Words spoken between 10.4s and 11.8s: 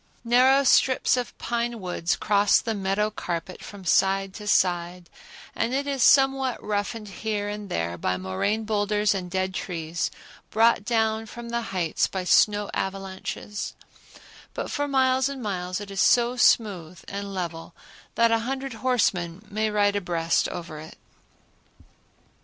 brought down from the